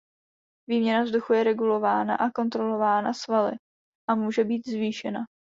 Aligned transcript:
Výměna 0.69 1.03
vzduchu 1.03 1.33
je 1.33 1.43
regulována 1.43 2.15
a 2.15 2.31
kontrolována 2.31 3.13
svaly 3.13 3.57
a 4.09 4.15
může 4.15 4.43
být 4.43 4.67
zvýšena. 4.67 5.19